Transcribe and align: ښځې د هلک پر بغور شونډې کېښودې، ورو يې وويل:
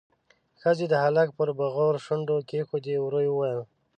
ښځې 0.61 0.85
د 0.89 0.93
هلک 1.03 1.27
پر 1.37 1.49
بغور 1.59 1.93
شونډې 2.05 2.37
کېښودې، 2.49 2.95
ورو 2.99 3.19
يې 3.25 3.31
وويل: 3.31 3.61